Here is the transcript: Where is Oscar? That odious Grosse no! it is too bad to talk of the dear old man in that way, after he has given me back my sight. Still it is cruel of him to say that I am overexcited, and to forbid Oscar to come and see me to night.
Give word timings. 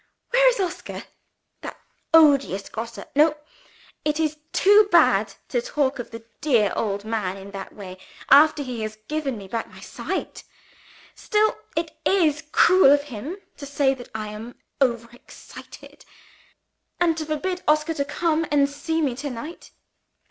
Where 0.31 0.47
is 0.49 0.59
Oscar? 0.59 1.03
That 1.61 1.77
odious 2.11 2.69
Grosse 2.69 2.97
no! 3.15 3.35
it 4.03 4.19
is 4.19 4.37
too 4.51 4.89
bad 4.91 5.35
to 5.49 5.61
talk 5.61 5.99
of 5.99 6.09
the 6.09 6.25
dear 6.41 6.73
old 6.75 7.03
man 7.05 7.37
in 7.37 7.51
that 7.51 7.71
way, 7.75 7.99
after 8.27 8.63
he 8.63 8.81
has 8.81 8.97
given 9.07 9.37
me 9.37 9.47
back 9.47 9.69
my 9.69 9.79
sight. 9.79 10.43
Still 11.13 11.55
it 11.75 11.95
is 12.03 12.41
cruel 12.51 12.91
of 12.91 13.03
him 13.13 13.37
to 13.57 13.67
say 13.67 13.93
that 13.93 14.09
I 14.15 14.29
am 14.29 14.55
overexcited, 14.81 16.03
and 16.99 17.15
to 17.17 17.23
forbid 17.27 17.61
Oscar 17.67 17.93
to 17.93 18.03
come 18.03 18.47
and 18.49 18.67
see 18.67 19.03
me 19.03 19.13
to 19.17 19.29
night. 19.29 19.69